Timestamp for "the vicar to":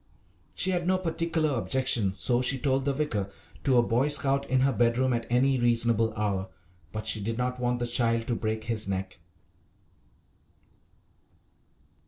2.85-3.77